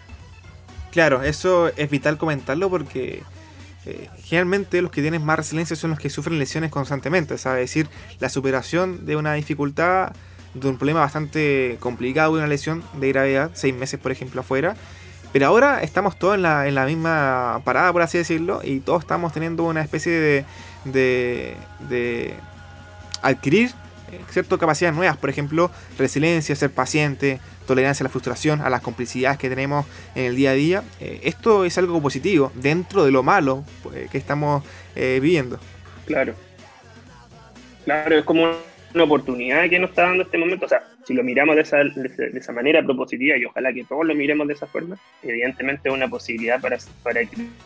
Claro, 0.91 1.21
eso 1.23 1.69
es 1.77 1.89
vital 1.89 2.17
comentarlo 2.17 2.69
porque 2.69 3.21
eh, 3.85 4.09
generalmente 4.23 4.81
los 4.81 4.91
que 4.91 5.01
tienen 5.01 5.23
más 5.25 5.37
resiliencia 5.37 5.75
son 5.75 5.91
los 5.91 5.99
que 5.99 6.09
sufren 6.09 6.37
lesiones 6.37 6.69
constantemente, 6.69 7.35
es 7.35 7.43
decir, 7.43 7.89
la 8.19 8.29
superación 8.29 9.05
de 9.05 9.15
una 9.15 9.33
dificultad, 9.33 10.13
de 10.53 10.67
un 10.67 10.77
problema 10.77 10.99
bastante 10.99 11.77
complicado, 11.79 12.33
de 12.33 12.39
una 12.39 12.47
lesión 12.47 12.83
de 12.99 13.09
gravedad, 13.09 13.51
seis 13.53 13.73
meses 13.73 13.99
por 13.99 14.11
ejemplo 14.11 14.41
afuera. 14.41 14.75
Pero 15.33 15.47
ahora 15.47 15.81
estamos 15.81 16.19
todos 16.19 16.35
en 16.35 16.41
la, 16.41 16.67
en 16.67 16.75
la 16.75 16.85
misma 16.85 17.61
parada, 17.63 17.93
por 17.93 18.01
así 18.01 18.17
decirlo, 18.17 18.59
y 18.63 18.81
todos 18.81 19.03
estamos 19.03 19.31
teniendo 19.31 19.63
una 19.63 19.81
especie 19.81 20.11
de, 20.11 20.45
de, 20.83 21.55
de 21.87 22.33
adquirir 23.21 23.71
ciertas 24.29 24.59
capacidades 24.59 24.95
nuevas, 24.95 25.17
por 25.17 25.29
ejemplo, 25.29 25.71
resiliencia, 25.97 26.55
ser 26.55 26.71
paciente, 26.71 27.39
tolerancia 27.67 28.03
a 28.03 28.05
la 28.05 28.09
frustración, 28.09 28.61
a 28.61 28.69
las 28.69 28.81
complicidades 28.81 29.37
que 29.37 29.49
tenemos 29.49 29.85
en 30.15 30.25
el 30.25 30.35
día 30.35 30.51
a 30.51 30.53
día. 30.53 30.83
Eh, 30.99 31.21
esto 31.23 31.65
es 31.65 31.77
algo 31.77 32.01
positivo 32.01 32.51
dentro 32.55 33.05
de 33.05 33.11
lo 33.11 33.23
malo 33.23 33.63
pues, 33.83 34.09
que 34.09 34.17
estamos 34.17 34.63
eh, 34.95 35.19
viviendo. 35.21 35.59
Claro. 36.05 36.33
Claro, 37.85 38.17
es 38.17 38.25
como 38.25 38.51
una 38.93 39.03
oportunidad 39.03 39.69
que 39.69 39.79
nos 39.79 39.89
está 39.89 40.03
dando 40.03 40.23
este 40.23 40.37
momento. 40.37 40.65
O 40.65 40.69
sea, 40.69 40.83
si 41.05 41.13
lo 41.13 41.23
miramos 41.23 41.55
de 41.55 41.61
esa, 41.61 41.77
de 41.77 42.31
esa 42.33 42.51
manera 42.51 42.83
propositiva 42.83 43.37
y 43.37 43.45
ojalá 43.45 43.73
que 43.73 43.83
todos 43.83 44.05
lo 44.05 44.13
miremos 44.13 44.47
de 44.47 44.53
esa 44.53 44.67
forma, 44.67 44.97
evidentemente 45.23 45.89
es 45.89 45.95
una 45.95 46.07
posibilidad 46.07 46.59
para, 46.59 46.77
para 47.03 47.21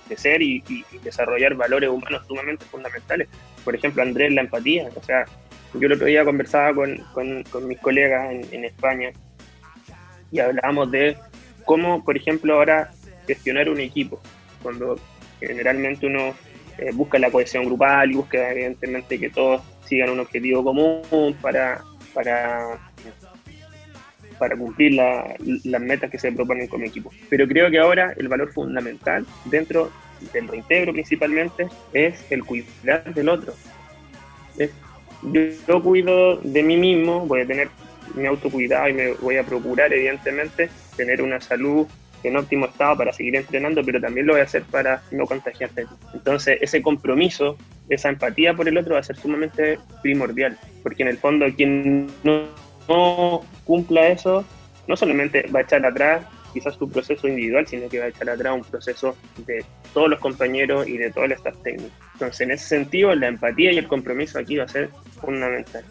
crecer 0.07 0.41
y, 0.41 0.63
desarrollar 1.03 1.55
valores 1.55 1.89
humanos 1.89 2.25
sumamente 2.27 2.65
fundamentales. 2.65 3.27
Por 3.63 3.75
ejemplo, 3.75 4.03
Andrés, 4.03 4.31
la 4.33 4.41
empatía. 4.41 4.89
O 4.95 5.03
sea, 5.03 5.25
yo 5.79 5.87
el 5.87 5.93
otro 5.93 6.07
día 6.07 6.25
conversaba 6.25 6.73
con, 6.73 6.97
con, 7.13 7.67
mis 7.67 7.79
colegas 7.79 8.33
en, 8.51 8.65
España 8.65 9.11
y 10.31 10.39
hablábamos 10.39 10.91
de 10.91 11.17
cómo, 11.65 12.03
por 12.03 12.17
ejemplo, 12.17 12.55
ahora 12.55 12.91
gestionar 13.27 13.69
un 13.69 13.79
equipo, 13.79 14.21
cuando 14.61 14.99
generalmente 15.39 16.07
uno 16.07 16.33
eh, 16.77 16.91
busca 16.93 17.19
la 17.19 17.31
cohesión 17.31 17.65
grupal 17.65 18.11
y 18.11 18.15
busca 18.15 18.51
evidentemente 18.51 19.19
que 19.19 19.29
todos 19.29 19.61
sigan 19.85 20.09
un 20.09 20.19
objetivo 20.19 20.63
común 20.63 21.35
para, 21.41 21.81
para, 22.13 22.79
para 24.37 24.57
cumplir 24.57 24.93
las 24.93 25.81
metas 25.81 26.09
que 26.09 26.19
se 26.19 26.31
proponen 26.31 26.67
como 26.67 26.85
equipo. 26.85 27.11
Pero 27.29 27.47
creo 27.47 27.69
que 27.69 27.79
ahora 27.79 28.13
el 28.17 28.27
valor 28.27 28.51
fundamental 28.51 29.25
dentro 29.45 29.91
del 30.33 30.47
reintegro 30.47 30.93
principalmente 30.93 31.67
es 31.93 32.25
el 32.31 32.43
cuidar 32.43 33.13
del 33.13 33.29
otro. 33.29 33.53
Yo, 35.31 35.81
cuido 35.81 36.37
de 36.37 36.63
mí 36.63 36.77
mismo, 36.77 37.25
voy 37.25 37.41
a 37.41 37.47
tener 37.47 37.69
mi 38.15 38.25
autocuidado 38.25 38.89
y 38.89 38.93
me 38.93 39.13
voy 39.13 39.37
a 39.37 39.43
procurar, 39.43 39.91
evidentemente, 39.93 40.69
tener 40.95 41.21
una 41.21 41.41
salud 41.41 41.87
en 42.23 42.37
óptimo 42.37 42.65
estado 42.65 42.97
para 42.97 43.13
seguir 43.13 43.35
entrenando, 43.35 43.83
pero 43.83 44.01
también 44.01 44.25
lo 44.25 44.33
voy 44.33 44.41
a 44.41 44.45
hacer 44.45 44.63
para 44.63 45.01
no 45.11 45.25
contagiarte. 45.25 45.85
Entonces, 46.13 46.57
ese 46.61 46.81
compromiso, 46.81 47.57
esa 47.89 48.09
empatía 48.09 48.53
por 48.53 48.67
el 48.67 48.77
otro 48.77 48.95
va 48.95 49.01
a 49.01 49.03
ser 49.03 49.15
sumamente 49.15 49.79
primordial, 50.01 50.57
porque 50.81 51.03
en 51.03 51.09
el 51.09 51.17
fondo 51.17 51.45
quien 51.55 52.07
no, 52.23 53.43
cumpla 53.63 54.07
eso, 54.07 54.45
no 54.87 54.95
solamente 54.95 55.47
va 55.53 55.59
a 55.59 55.63
echar 55.63 55.85
atrás 55.85 56.25
quizás 56.53 56.77
tu 56.77 56.89
proceso 56.89 57.27
individual, 57.27 57.67
sino 57.67 57.89
que 57.89 57.99
va 57.99 58.05
a 58.05 58.09
echar 58.09 58.29
atrás 58.29 58.55
un 58.55 58.63
proceso 58.63 59.15
de 59.45 59.65
todos 59.93 60.09
los 60.09 60.19
compañeros 60.19 60.87
y 60.87 60.97
de 60.97 61.11
todo 61.11 61.25
el 61.25 61.33
staff 61.33 61.55
técnico. 61.63 61.93
Entonces, 62.13 62.41
en 62.41 62.51
ese 62.51 62.67
sentido, 62.67 63.13
la 63.13 63.27
empatía 63.27 63.73
y 63.73 63.77
el 63.77 63.87
compromiso 63.87 64.39
aquí 64.39 64.55
va 64.55 64.63
a 64.63 64.69
ser 64.69 64.89
fundamental. 65.19 65.83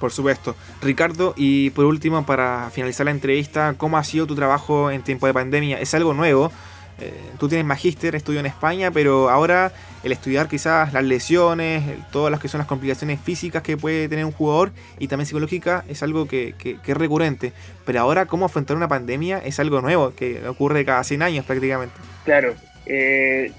Por 0.00 0.12
supuesto. 0.12 0.54
Ricardo, 0.82 1.32
y 1.36 1.70
por 1.70 1.86
último, 1.86 2.24
para 2.26 2.70
finalizar 2.70 3.06
la 3.06 3.12
entrevista, 3.12 3.74
¿cómo 3.78 3.96
ha 3.96 4.04
sido 4.04 4.26
tu 4.26 4.34
trabajo 4.34 4.90
en 4.90 5.02
tiempo 5.02 5.26
de 5.26 5.34
pandemia? 5.34 5.80
¿Es 5.80 5.94
algo 5.94 6.12
nuevo? 6.12 6.52
Eh, 6.98 7.12
tú 7.38 7.48
tienes 7.48 7.66
magíster, 7.66 8.14
estudio 8.14 8.40
en 8.40 8.46
España, 8.46 8.90
pero 8.90 9.28
ahora 9.28 9.72
el 10.02 10.12
estudiar 10.12 10.48
quizás 10.48 10.92
las 10.92 11.04
lesiones, 11.04 11.82
todas 12.10 12.30
las 12.30 12.40
que 12.40 12.48
son 12.48 12.58
las 12.58 12.66
complicaciones 12.66 13.20
físicas 13.20 13.62
que 13.62 13.76
puede 13.76 14.08
tener 14.08 14.24
un 14.24 14.32
jugador 14.32 14.72
y 14.98 15.08
también 15.08 15.26
psicológica 15.26 15.84
es 15.88 16.02
algo 16.02 16.26
que, 16.26 16.54
es 16.62 16.96
recurrente. 16.96 17.52
Pero 17.84 18.00
ahora 18.00 18.26
cómo 18.26 18.46
afrontar 18.46 18.76
una 18.76 18.88
pandemia 18.88 19.38
es 19.38 19.60
algo 19.60 19.80
nuevo, 19.82 20.14
que 20.14 20.46
ocurre 20.48 20.84
cada 20.84 21.04
100 21.04 21.22
años 21.22 21.44
prácticamente. 21.44 21.94
Claro. 22.24 22.54
Eh, 22.86 23.52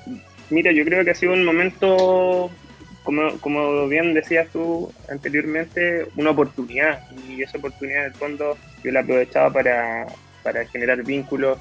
mira, 0.50 0.72
yo 0.72 0.84
creo 0.84 1.04
que 1.04 1.12
ha 1.12 1.16
sido 1.16 1.34
un 1.34 1.46
momento, 1.46 2.50
como, 3.08 3.40
como 3.40 3.88
bien 3.88 4.14
decías 4.14 4.50
tú 4.52 4.92
anteriormente, 5.10 6.10
una 6.18 6.32
oportunidad. 6.32 7.10
Y 7.26 7.42
esa 7.42 7.58
oportunidad 7.58 8.00
en 8.02 8.12
el 8.12 8.14
fondo 8.16 8.58
yo 8.84 8.92
la 8.92 9.00
aprovechaba 9.00 9.50
para, 9.50 10.08
para 10.44 10.66
generar 10.66 11.02
vínculos 11.06 11.58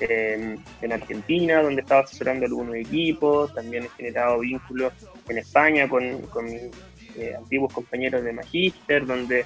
en, 0.00 0.60
Argentina, 0.92 1.62
donde 1.62 1.82
estaba 1.82 2.00
asesorando 2.00 2.46
algunos 2.46 2.74
equipos, 2.74 3.54
también 3.54 3.84
he 3.84 3.88
generado 3.90 4.40
vínculos 4.40 4.92
en 5.28 5.38
España 5.38 5.88
con, 5.88 6.20
con 6.22 6.46
mis 6.46 6.62
eh, 7.16 7.32
antiguos 7.38 7.72
compañeros 7.72 8.24
de 8.24 8.32
Magíster, 8.32 9.06
donde 9.06 9.44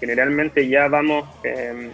generalmente 0.00 0.66
ya 0.66 0.88
vamos 0.88 1.28
eh, 1.44 1.90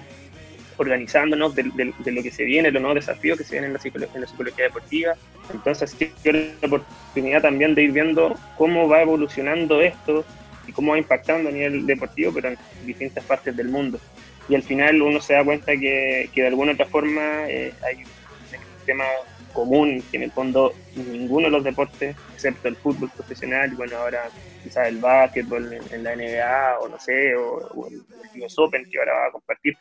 organizándonos 0.83 1.55
de, 1.55 1.65
lo 1.65 2.23
que 2.23 2.31
se 2.31 2.45
viene, 2.45 2.71
los 2.71 2.83
nuevos 2.83 3.05
desafíos 3.05 3.39
que 3.39 3.45
se 3.45 3.53
vienen 3.53 3.71
en 3.71 3.93
la, 4.01 4.07
en 4.15 4.21
la 4.21 4.27
psicología 4.27 4.65
deportiva. 4.65 5.15
Entonces, 5.53 5.97
quiero 6.23 6.39
la 6.39 6.69
oportunidad 6.69 7.43
también 7.43 7.75
de 7.75 7.83
ir 7.83 7.93
viendo 7.93 8.35
cómo 8.57 8.89
va 8.89 9.03
evolucionando 9.03 9.81
esto 9.81 10.25
y 10.67 10.73
cómo 10.73 10.93
va 10.93 10.99
impactando 10.99 11.49
a 11.49 11.53
nivel 11.53 11.87
deportivo, 11.87 12.33
pero 12.33 12.49
en 12.49 12.59
distintas 12.87 13.25
partes 13.25 13.57
del 13.57 13.69
mundo 13.69 13.99
y 14.49 14.55
al 14.55 14.63
final 14.63 15.01
uno 15.03 15.21
se 15.21 15.35
da 15.35 15.45
cuenta 15.45 15.73
que, 15.73 16.29
que 16.35 16.43
de 16.43 16.49
alguna 16.49 16.73
otra 16.73 16.87
forma 16.87 17.49
eh, 17.49 17.73
hay 17.87 18.05
un 18.05 18.85
tema 18.85 19.05
común 19.53 20.03
que 20.11 20.17
en 20.17 20.25
el 20.25 20.33
fondo 20.33 20.75
ninguno 20.97 21.47
de 21.47 21.53
los 21.53 21.65
deportes, 21.65 22.17
excepto 22.35 22.69
el 22.69 22.77
fútbol 22.77 23.11
profesional, 23.11 23.71
bueno, 23.77 23.99
ahora 23.99 24.29
quizás 24.63 24.89
el 24.89 24.99
básquetbol 24.99 25.73
en, 25.91 26.03
la 26.03 26.17
NBA 26.17 26.79
o 26.81 26.89
no 26.89 26.99
sé, 26.99 27.35
o, 27.37 27.89
el, 27.89 28.03
el 28.35 28.43
US 28.43 28.59
Open 28.59 28.85
que 28.91 28.99
ahora 28.99 29.13
va 29.13 29.27
a 29.27 29.33
compartir, 29.33 29.77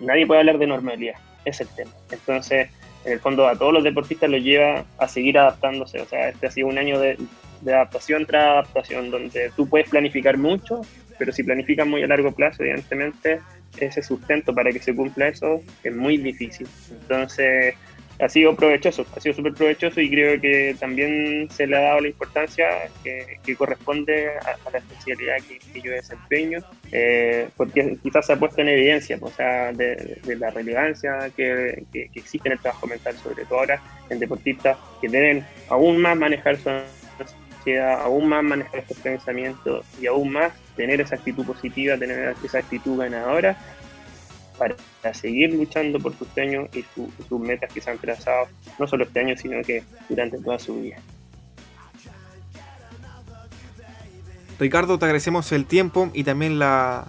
nadie 0.00 0.26
puede 0.26 0.40
hablar 0.40 0.58
de 0.58 0.66
normalidad, 0.66 1.14
es 1.44 1.60
el 1.60 1.68
tema. 1.68 1.90
Entonces, 2.10 2.68
en 3.04 3.12
el 3.12 3.20
fondo 3.20 3.46
a 3.46 3.56
todos 3.56 3.72
los 3.72 3.84
deportistas 3.84 4.28
los 4.30 4.42
lleva 4.42 4.84
a 4.98 5.08
seguir 5.08 5.38
adaptándose, 5.38 6.00
o 6.00 6.06
sea, 6.06 6.28
este 6.28 6.46
ha 6.46 6.50
sido 6.50 6.68
un 6.68 6.78
año 6.78 6.98
de, 6.98 7.16
de 7.60 7.74
adaptación 7.74 8.26
tras 8.26 8.44
adaptación, 8.44 9.10
donde 9.10 9.50
tú 9.56 9.68
puedes 9.68 9.88
planificar 9.88 10.36
mucho, 10.36 10.82
pero 11.18 11.32
si 11.32 11.42
planificas 11.42 11.86
muy 11.86 12.02
a 12.02 12.06
largo 12.06 12.32
plazo, 12.32 12.62
evidentemente 12.62 13.40
ese 13.78 14.02
sustento 14.02 14.54
para 14.54 14.70
que 14.72 14.78
se 14.78 14.94
cumpla 14.94 15.28
eso 15.28 15.60
es 15.82 15.94
muy 15.94 16.16
difícil. 16.16 16.66
Entonces, 16.90 17.74
ha 18.18 18.28
sido 18.28 18.54
provechoso, 18.56 19.04
ha 19.14 19.20
sido 19.20 19.34
súper 19.34 19.54
provechoso 19.54 20.00
y 20.00 20.10
creo 20.10 20.40
que 20.40 20.74
también 20.78 21.48
se 21.50 21.66
le 21.66 21.76
ha 21.76 21.80
dado 21.80 22.00
la 22.00 22.08
importancia 22.08 22.66
que, 23.02 23.56
corresponde 23.56 24.30
a, 24.38 24.70
la 24.70 24.78
especialidad 24.78 25.36
que, 25.72 25.80
yo 25.80 25.92
desempeño, 25.92 26.60
eh, 26.92 27.48
porque 27.56 27.98
quizás 28.02 28.26
se 28.26 28.32
ha 28.32 28.38
puesto 28.38 28.60
en 28.60 28.68
evidencia 28.68 29.18
o 29.20 29.30
sea, 29.30 29.72
de, 29.72 30.20
la 30.38 30.50
relevancia 30.50 31.30
que, 31.36 31.84
existe 32.14 32.48
en 32.48 32.52
el 32.52 32.58
trabajo 32.58 32.86
mental, 32.86 33.14
sobre 33.16 33.44
todo 33.44 33.60
ahora 33.60 33.82
en 34.08 34.18
deportistas 34.18 34.78
que 35.00 35.08
deben 35.08 35.44
aún 35.68 35.98
más 35.98 36.16
manejar 36.16 36.56
su 36.56 36.70
ansiedad, 36.70 38.00
aún 38.00 38.28
más 38.28 38.42
manejar 38.42 38.80
estos 38.80 38.98
pensamientos 38.98 39.84
y 40.00 40.06
aún 40.06 40.32
más 40.32 40.52
tener 40.76 41.00
esa 41.00 41.16
actitud 41.16 41.44
positiva, 41.44 41.96
tener 41.96 42.34
esa 42.44 42.58
actitud 42.58 42.98
ganadora 42.98 43.56
para, 44.58 44.76
seguir 45.14 45.54
luchando 45.54 45.98
por 46.00 46.16
sus 46.16 46.28
sueños 46.28 46.68
y 46.74 46.84
sus 47.28 47.40
metas 47.40 47.72
que 47.72 47.80
se 47.80 47.90
han 47.90 47.98
trazado, 47.98 48.48
no 48.78 48.86
solo 48.86 49.04
este 49.04 49.20
año, 49.20 49.36
sino 49.36 49.62
que 49.62 49.84
durante 50.08 50.38
toda 50.38 50.58
su 50.58 50.80
vida. 50.80 50.96
Ricardo, 54.58 54.98
te 54.98 55.04
agradecemos 55.04 55.52
el 55.52 55.66
tiempo 55.66 56.10
y 56.14 56.24
también 56.24 56.58
la, 56.58 57.06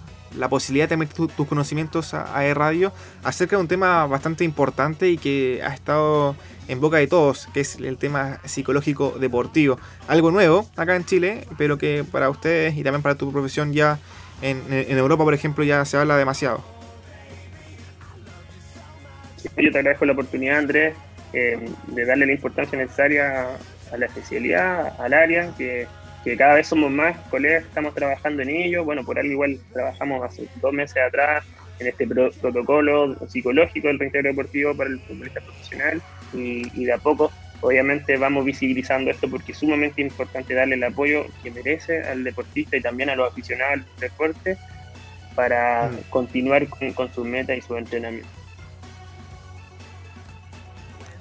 posibilidad 0.50 0.88
de 0.88 0.96
meter 0.98 1.28
tus 1.28 1.46
conocimientos 1.46 2.12
a, 2.12 2.44
E-Radio 2.44 2.92
acerca 3.24 3.56
de 3.56 3.62
un 3.62 3.68
tema 3.68 4.06
bastante 4.06 4.44
importante 4.44 5.08
y 5.08 5.16
que 5.16 5.60
ha 5.64 5.72
estado 5.72 6.36
en 6.68 6.80
boca 6.80 6.98
de 6.98 7.06
todos, 7.06 7.48
que 7.54 7.60
es 7.60 7.76
el 7.76 7.96
tema 7.96 8.38
psicológico 8.44 9.16
deportivo. 9.18 9.78
Algo 10.06 10.30
nuevo 10.30 10.68
acá 10.76 10.94
en 10.96 11.06
Chile, 11.06 11.46
pero 11.56 11.78
que 11.78 12.04
para 12.04 12.28
ustedes 12.28 12.76
y 12.76 12.82
también 12.82 13.02
para 13.02 13.14
tu 13.14 13.32
profesión 13.32 13.72
ya 13.72 13.98
en, 14.42 14.62
en 14.70 14.98
Europa, 14.98 15.24
por 15.24 15.32
ejemplo, 15.32 15.64
ya 15.64 15.84
se 15.86 15.96
habla 15.96 16.18
demasiado. 16.18 16.77
Yo 19.58 19.72
te 19.72 19.78
agradezco 19.78 20.04
la 20.04 20.12
oportunidad, 20.12 20.58
Andrés, 20.58 20.94
eh, 21.32 21.58
de 21.88 22.04
darle 22.04 22.26
la 22.26 22.32
importancia 22.32 22.78
necesaria 22.78 23.48
a 23.92 23.96
la 23.96 24.06
especialidad, 24.06 24.94
al 25.00 25.12
área, 25.12 25.50
que, 25.56 25.86
cada 26.36 26.56
vez 26.56 26.66
somos 26.66 26.90
más 26.90 27.16
colegas, 27.30 27.64
estamos 27.64 27.94
trabajando 27.94 28.42
en 28.42 28.50
ello. 28.50 28.84
Bueno, 28.84 29.02
por 29.02 29.18
algo 29.18 29.32
igual 29.32 29.58
trabajamos 29.72 30.22
hace 30.22 30.46
dos 30.60 30.74
meses 30.74 30.98
atrás 30.98 31.42
en 31.78 31.86
este 31.86 32.06
protocolo 32.06 33.16
psicológico 33.28 33.88
del 33.88 33.98
reintegro 33.98 34.28
deportivo 34.28 34.76
para 34.76 34.90
el 34.90 35.00
futbolista 35.00 35.40
profesional 35.40 36.02
y, 36.34 36.84
de 36.84 36.92
a 36.92 36.98
poco 36.98 37.32
obviamente 37.62 38.18
vamos 38.18 38.44
visibilizando 38.44 39.10
esto 39.10 39.30
porque 39.30 39.52
es 39.52 39.58
sumamente 39.58 40.02
importante 40.02 40.52
darle 40.52 40.74
el 40.74 40.84
apoyo 40.84 41.24
que 41.42 41.50
merece 41.50 42.02
al 42.02 42.22
deportista 42.24 42.76
y 42.76 42.82
también 42.82 43.08
a 43.08 43.16
los 43.16 43.32
aficionados 43.32 43.72
al 43.74 43.86
deporte 43.98 44.58
para 45.34 45.88
mm. 45.88 46.10
continuar 46.10 46.68
con, 46.68 46.92
con 46.92 47.10
sus 47.10 47.24
metas 47.24 47.56
y 47.56 47.62
su 47.62 47.74
entrenamiento. 47.74 48.37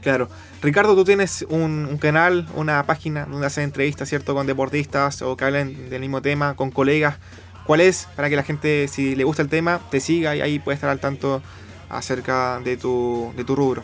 Claro. 0.08 0.30
Ricardo, 0.62 0.96
tú 0.96 1.04
tienes 1.04 1.46
un, 1.50 1.98
canal, 1.98 2.48
una 2.56 2.82
página 2.86 3.26
donde 3.26 3.46
haces 3.46 3.66
entrevistas, 3.66 4.08
¿cierto? 4.08 4.34
Con 4.34 4.48
deportistas 4.48 5.22
o 5.22 5.36
que 5.36 5.44
hablen 5.44 5.90
del 5.90 6.00
mismo 6.00 6.22
tema, 6.22 6.56
con 6.56 6.72
colegas. 6.72 7.18
¿Cuál 7.66 7.82
es? 7.82 8.08
Para 8.16 8.30
que 8.30 8.38
la 8.38 8.44
gente, 8.44 8.88
si 8.88 9.18
le 9.18 9.26
gusta 9.26 9.42
el 9.42 9.50
tema, 9.50 9.82
te 9.92 10.00
siga 10.00 10.34
y 10.34 10.40
ahí 10.40 10.60
puede 10.60 10.76
estar 10.76 10.90
al 10.90 11.02
tanto 11.02 11.42
acerca 11.90 12.62
de 12.62 12.78
tu, 12.78 13.34
de 13.36 13.44
tu 13.44 13.54
rubro. 13.54 13.84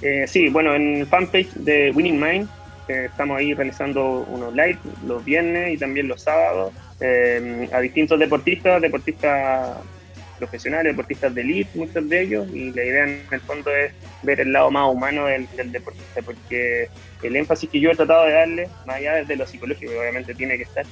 Eh, 0.00 0.24
sí, 0.26 0.48
bueno, 0.48 0.74
en 0.74 1.00
el 1.00 1.06
fanpage 1.06 1.52
de 1.52 1.92
Winning 1.94 2.18
Mind 2.18 2.48
eh, 2.88 3.08
estamos 3.10 3.36
ahí 3.36 3.52
realizando 3.52 4.24
unos 4.30 4.54
live 4.54 4.78
los 5.06 5.22
viernes 5.26 5.74
y 5.74 5.76
también 5.76 6.08
los 6.08 6.22
sábados 6.22 6.72
eh, 7.00 7.68
a 7.70 7.80
distintos 7.80 8.18
deportistas, 8.18 8.80
deportistas 8.80 9.76
profesionales, 10.38 10.94
deportistas 10.94 11.34
de 11.34 11.42
elite, 11.42 11.70
muchos 11.74 12.08
de 12.08 12.22
ellos, 12.22 12.48
y 12.50 12.72
la 12.72 12.82
idea 12.82 13.04
en 13.04 13.22
el 13.30 13.40
fondo 13.40 13.70
es 13.76 13.92
ver 14.22 14.40
el 14.40 14.52
lado 14.52 14.70
más 14.70 14.92
humano 14.92 15.26
del, 15.26 15.46
deportista, 15.72 16.22
porque 16.22 16.88
el 17.22 17.36
énfasis 17.36 17.70
que 17.70 17.80
yo 17.80 17.90
he 17.90 17.96
tratado 17.96 18.26
de 18.26 18.32
darle, 18.32 18.68
más 18.86 18.96
allá 18.96 19.24
de 19.24 19.36
lo 19.36 19.46
psicológico, 19.46 19.92
que 19.92 19.98
obviamente 19.98 20.34
tiene 20.34 20.56
que 20.56 20.64
estar, 20.64 20.84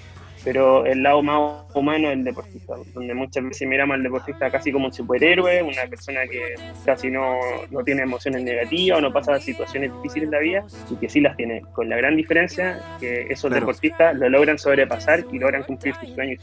pero 0.46 0.86
el 0.86 1.02
lado 1.02 1.24
más 1.24 1.64
humano 1.74 2.10
del 2.10 2.22
deportista, 2.22 2.74
donde 2.94 3.14
muchas 3.14 3.42
veces 3.42 3.66
miramos 3.66 3.94
al 3.94 4.04
deportista 4.04 4.48
casi 4.48 4.70
como 4.70 4.86
un 4.86 4.92
superhéroe, 4.92 5.60
una 5.60 5.86
persona 5.86 6.20
que 6.30 6.54
casi 6.84 7.10
no, 7.10 7.34
no 7.70 7.82
tiene 7.82 8.02
emociones 8.02 8.44
negativas 8.44 8.98
o 8.98 9.00
no 9.00 9.12
pasa 9.12 9.40
situaciones 9.40 9.90
difíciles 9.94 10.26
en 10.26 10.30
la 10.30 10.38
vida, 10.38 10.64
y 10.88 10.94
que 10.96 11.08
sí 11.08 11.20
las 11.20 11.36
tiene, 11.36 11.62
con 11.72 11.88
la 11.88 11.96
gran 11.96 12.14
diferencia 12.14 12.80
que 13.00 13.26
esos 13.28 13.50
deportistas 13.50 14.14
lo 14.16 14.28
logran 14.28 14.56
sobrepasar 14.56 15.24
y 15.32 15.38
logran 15.40 15.64
cumplir 15.64 15.96
sus 15.96 16.14
sueños 16.14 16.40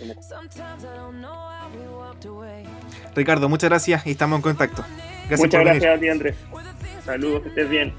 Ricardo, 3.15 3.48
muchas 3.48 3.69
gracias 3.69 4.06
y 4.06 4.12
estamos 4.12 4.38
en 4.38 4.41
contacto. 4.41 4.84
muchas 5.38 5.62
gracias 5.62 5.98
a 5.98 6.00
ti, 6.00 6.10
Andrés. 6.10 6.36
Saludos, 7.03 7.41
que 7.43 7.49
estés 7.49 7.69
bien. 7.69 7.93